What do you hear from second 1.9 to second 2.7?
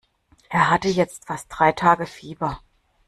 Fieber.